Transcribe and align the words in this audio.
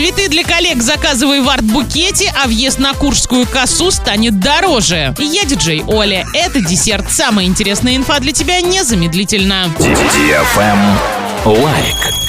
Цветы 0.00 0.28
для 0.28 0.44
коллег 0.44 0.82
заказывай 0.82 1.42
в 1.42 1.48
арт-букете, 1.50 2.32
а 2.42 2.46
въезд 2.46 2.78
на 2.78 2.94
Куршскую 2.94 3.46
косу 3.46 3.90
станет 3.90 4.40
дороже. 4.40 5.14
Я 5.18 5.44
диджей 5.44 5.82
Оля. 5.86 6.24
Это 6.32 6.62
десерт. 6.62 7.12
Самая 7.12 7.44
интересная 7.44 7.96
инфа 7.96 8.18
для 8.18 8.32
тебя 8.32 8.62
незамедлительно. 8.62 9.66
Лайк. 11.44 12.19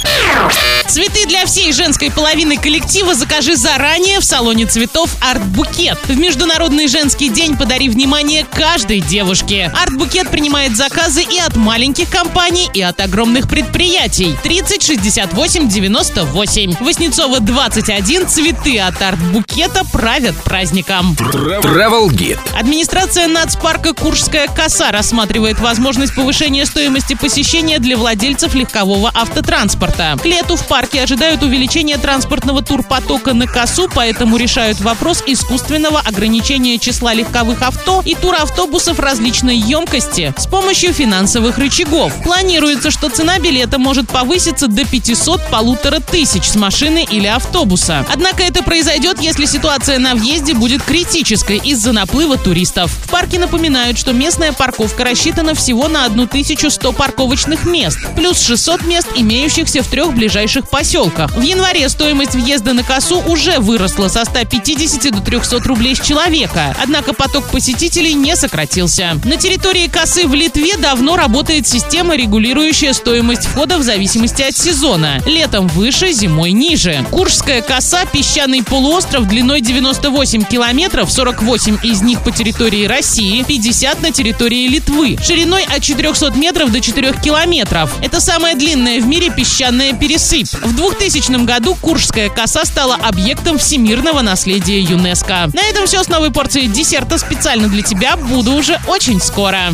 Цветы 0.92 1.26
для 1.26 1.46
всей 1.46 1.72
женской 1.72 2.12
половины 2.12 2.58
коллектива 2.58 3.16
закажи 3.16 3.56
заранее 3.56 4.20
в 4.20 4.26
салоне 4.26 4.66
цветов 4.66 5.16
«Арт-букет». 5.21 5.98
В 6.04 6.18
Международный 6.18 6.89
женский 6.89 7.30
день 7.30 7.56
подари 7.56 7.88
внимание 7.88 8.46
каждой 8.52 9.00
девушке. 9.00 9.71
«Арт-букет» 9.74 10.28
принимает 10.30 10.75
заказы 10.75 11.24
и 11.24 11.39
от 11.39 11.56
маленьких 11.56 12.10
компаний, 12.10 12.70
и 12.74 12.82
от 12.82 13.00
огромных 13.00 13.48
предприятий. 13.48 14.36
30 14.43 14.84
68 14.84 15.70
98. 15.70 16.75
Васнецова 16.82 17.39
21. 17.39 18.28
Цветы 18.28 18.78
от 18.80 19.02
«Арт-букета» 19.02 19.86
правят 19.93 20.36
праздником. 20.43 21.15
Travel 21.18 22.10
Guide. 22.10 22.39
Администрация 22.54 23.29
нацпарка 23.29 23.93
«Куршская 23.93 24.50
коса» 24.50 24.92
рассматривает 24.92 25.57
возможность 25.62 26.14
повышения 26.14 26.65
стоимости 26.65 27.14
посещения 27.14 27.79
для 27.79 27.96
владельцев 27.96 28.56
легкового 28.56 29.10
автотранспорта. 29.15 30.18
К 30.21 30.26
лету 30.26 30.57
в 30.57 30.68
парке 30.82 31.04
ожидают 31.04 31.44
увеличения 31.44 32.00
транспортного 32.00 32.64
турпотока 32.64 33.36
на 33.36 33.45
косу, 33.45 33.88
поэтому 33.94 34.36
решают 34.38 34.80
вопрос 34.80 35.22
искусственного 35.28 36.00
ограничения 36.00 36.80
числа 36.80 37.14
легковых 37.14 37.62
авто 37.62 38.02
и 38.04 38.16
туравтобусов 38.16 38.98
различной 38.98 39.58
емкости 39.58 40.34
с 40.36 40.48
помощью 40.48 40.92
финансовых 40.92 41.59
рычагов. 41.59 42.12
Планируется, 42.23 42.90
что 42.90 43.09
цена 43.09 43.38
билета 43.38 43.78
может 43.78 44.08
повыситься 44.09 44.67
до 44.67 44.84
500 44.84 45.52
полутора 45.52 46.00
тысяч 46.00 46.45
с 46.45 46.56
машины 46.56 47.06
или 47.08 47.28
автобуса. 47.28 48.04
Однако 48.12 48.42
это 48.42 48.64
произойдет, 48.64 49.22
если 49.22 49.45
ситуация 49.45 50.00
на 50.00 50.16
въезде 50.16 50.56
будет 50.56 50.82
критической 50.82 51.58
из-за 51.58 51.92
наплыва 51.92 52.40
туристов. 52.40 52.92
В 53.06 53.12
парке 53.12 53.38
напоминают, 53.38 54.00
что 54.00 54.14
местная 54.14 54.52
парковка 54.52 55.04
рассчитана 55.04 55.54
всего 55.54 55.88
на 55.88 56.06
1100 56.06 56.92
парковочных 56.94 57.66
мест, 57.66 58.00
плюс 58.16 58.42
600 58.42 58.82
мест, 58.86 59.08
имеющихся 59.16 59.84
в 59.84 59.88
трех 59.88 60.16
ближайших 60.16 60.70
поселках. 60.72 61.31
В 61.36 61.41
январе 61.41 61.88
стоимость 61.89 62.33
въезда 62.33 62.73
на 62.73 62.83
косу 62.83 63.22
уже 63.27 63.59
выросла 63.59 64.08
со 64.08 64.25
150 64.25 65.11
до 65.11 65.22
300 65.22 65.59
рублей 65.59 65.95
с 65.95 66.00
человека. 66.00 66.75
Однако 66.81 67.14
поток 67.14 67.50
посетителей 67.50 68.14
не 68.14 68.36
сократился. 68.36 69.19
На 69.23 69.38
территории 69.38 69.88
косы 69.88 70.27
в 70.27 70.33
Литве 70.33 70.77
давно 70.77 71.17
работает 71.17 71.67
система, 71.67 72.16
регулирующая 72.16 72.94
стоимость 72.94 73.45
входа 73.45 73.77
в 73.77 73.83
зависимости 73.83 74.42
от 74.42 74.55
сезона. 74.55 75.22
Летом 75.25 75.67
выше, 75.67 76.11
зимой 76.14 76.53
ниже. 76.53 77.05
Куршская 77.11 77.61
коса– 77.61 78.05
песчаный 78.11 78.64
полуостров 78.64 79.27
длиной 79.27 79.61
98 79.61 80.44
километров, 80.45 81.11
48 81.11 81.80
из 81.83 82.02
них 82.02 82.23
по 82.23 82.31
территории 82.31 82.86
России, 82.86 83.44
50 83.44 84.02
на 84.02 84.11
территории 84.11 84.67
Литвы. 84.67 85.17
Шириной 85.22 85.66
от 85.66 85.83
400 85.83 86.31
метров 86.31 86.72
до 86.72 86.80
4 86.80 87.14
километров. 87.22 87.92
Это 88.02 88.22
самая 88.22 88.55
длинная 88.55 89.02
в 89.02 89.08
мире 89.08 89.30
песчаная 89.30 89.94
пересыпь. 89.94 90.47
В 90.64 90.76
2000 90.76 91.44
году 91.45 91.76
Куршская 91.76 92.30
коса 92.30 92.66
стала 92.66 92.95
объектом 92.95 93.58
всемирного 93.58 94.22
наследия 94.22 94.80
ЮНЕСКо. 94.80 95.50
На 95.54 95.64
этом 95.70 95.88
все 95.88 96.04
с 96.04 96.08
новой 96.08 96.31
порцией 96.31 96.67
десерта 96.67 97.17
специально 97.17 97.67
для 97.67 97.81
тебя. 97.81 98.16
Буду 98.16 98.54
уже 98.54 98.80
очень 98.88 99.20
скоро. 99.20 99.70